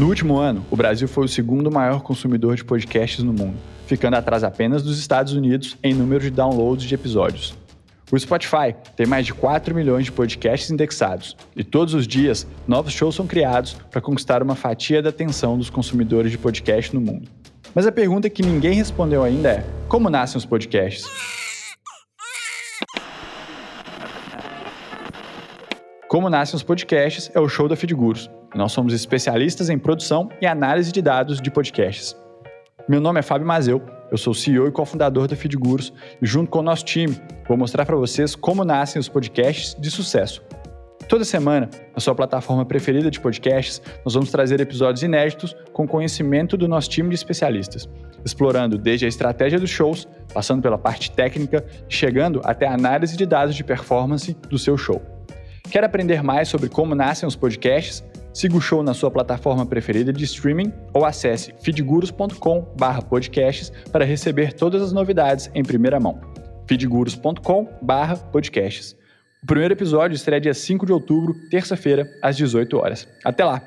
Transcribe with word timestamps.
No 0.00 0.06
último 0.06 0.38
ano, 0.38 0.64
o 0.70 0.76
Brasil 0.76 1.06
foi 1.06 1.26
o 1.26 1.28
segundo 1.28 1.70
maior 1.70 2.00
consumidor 2.00 2.56
de 2.56 2.64
podcasts 2.64 3.22
no 3.22 3.34
mundo, 3.34 3.58
ficando 3.86 4.16
atrás 4.16 4.42
apenas 4.42 4.82
dos 4.82 4.98
Estados 4.98 5.34
Unidos 5.34 5.76
em 5.82 5.92
número 5.92 6.24
de 6.24 6.30
downloads 6.30 6.86
de 6.86 6.94
episódios. 6.94 7.54
O 8.10 8.18
Spotify 8.18 8.74
tem 8.96 9.04
mais 9.06 9.26
de 9.26 9.34
4 9.34 9.74
milhões 9.74 10.06
de 10.06 10.12
podcasts 10.12 10.70
indexados, 10.70 11.36
e 11.54 11.62
todos 11.62 11.92
os 11.92 12.08
dias 12.08 12.46
novos 12.66 12.94
shows 12.94 13.14
são 13.14 13.26
criados 13.26 13.76
para 13.90 14.00
conquistar 14.00 14.42
uma 14.42 14.54
fatia 14.54 15.02
da 15.02 15.10
atenção 15.10 15.58
dos 15.58 15.68
consumidores 15.68 16.32
de 16.32 16.38
podcast 16.38 16.94
no 16.94 17.00
mundo. 17.02 17.28
Mas 17.74 17.86
a 17.86 17.92
pergunta 17.92 18.30
que 18.30 18.42
ninguém 18.42 18.72
respondeu 18.72 19.22
ainda 19.22 19.50
é: 19.50 19.66
como 19.86 20.08
nascem 20.08 20.38
os 20.38 20.46
podcasts? 20.46 21.49
Como 26.10 26.28
nascem 26.28 26.56
os 26.56 26.64
podcasts 26.64 27.30
é 27.32 27.38
o 27.38 27.48
show 27.48 27.68
da 27.68 27.76
Feedgurus, 27.76 28.28
nós 28.52 28.72
somos 28.72 28.92
especialistas 28.92 29.70
em 29.70 29.78
produção 29.78 30.28
e 30.42 30.46
análise 30.46 30.90
de 30.90 31.00
dados 31.00 31.40
de 31.40 31.52
podcasts. 31.52 32.16
Meu 32.88 33.00
nome 33.00 33.20
é 33.20 33.22
Fábio 33.22 33.46
Mazeu, 33.46 33.80
eu 34.10 34.18
sou 34.18 34.34
CEO 34.34 34.66
e 34.66 34.72
cofundador 34.72 35.28
da 35.28 35.36
Feedgurus 35.36 35.92
e 36.20 36.26
junto 36.26 36.50
com 36.50 36.58
o 36.58 36.62
nosso 36.62 36.84
time 36.84 37.16
vou 37.46 37.56
mostrar 37.56 37.86
para 37.86 37.94
vocês 37.94 38.34
como 38.34 38.64
nascem 38.64 38.98
os 38.98 39.08
podcasts 39.08 39.80
de 39.80 39.88
sucesso. 39.88 40.42
Toda 41.08 41.24
semana, 41.24 41.70
na 41.94 42.00
sua 42.00 42.14
plataforma 42.14 42.66
preferida 42.66 43.08
de 43.08 43.20
podcasts, 43.20 43.80
nós 44.04 44.14
vamos 44.14 44.32
trazer 44.32 44.60
episódios 44.60 45.04
inéditos 45.04 45.54
com 45.72 45.86
conhecimento 45.86 46.56
do 46.56 46.66
nosso 46.66 46.90
time 46.90 47.08
de 47.08 47.14
especialistas, 47.14 47.88
explorando 48.24 48.76
desde 48.76 49.06
a 49.06 49.08
estratégia 49.08 49.60
dos 49.60 49.70
shows, 49.70 50.08
passando 50.34 50.60
pela 50.60 50.76
parte 50.76 51.12
técnica 51.12 51.64
e 51.88 51.94
chegando 51.94 52.40
até 52.42 52.66
a 52.66 52.74
análise 52.74 53.16
de 53.16 53.26
dados 53.26 53.54
de 53.54 53.62
performance 53.62 54.36
do 54.48 54.58
seu 54.58 54.76
show. 54.76 55.00
Quer 55.70 55.84
aprender 55.84 56.22
mais 56.22 56.48
sobre 56.48 56.68
como 56.68 56.94
nascem 56.96 57.28
os 57.28 57.36
podcasts? 57.36 58.02
Siga 58.34 58.56
o 58.56 58.60
show 58.60 58.82
na 58.82 58.92
sua 58.92 59.10
plataforma 59.10 59.64
preferida 59.64 60.12
de 60.12 60.24
streaming 60.24 60.72
ou 60.92 61.04
acesse 61.04 61.54
feedgurus.com/podcasts 61.62 63.72
para 63.92 64.04
receber 64.04 64.52
todas 64.52 64.82
as 64.82 64.90
novidades 64.92 65.48
em 65.54 65.62
primeira 65.62 66.00
mão. 66.00 66.20
feedgurus.com/podcasts. 66.66 68.96
O 69.42 69.46
primeiro 69.46 69.72
episódio 69.72 70.16
estreia 70.16 70.40
dia 70.40 70.54
5 70.54 70.84
de 70.84 70.92
outubro, 70.92 71.34
terça-feira, 71.48 72.06
às 72.20 72.36
18 72.36 72.76
horas. 72.76 73.06
Até 73.24 73.44
lá. 73.44 73.62